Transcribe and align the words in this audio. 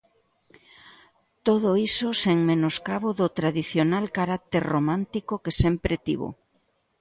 Todo 1.47 1.69
iso 1.89 2.07
sen 2.23 2.37
menoscabo 2.49 3.07
do 3.19 3.27
tradicional 3.37 4.05
carácter 4.17 4.63
romántico 4.75 5.33
que 5.43 5.53
sempre 5.61 5.93
tivo. 6.07 6.27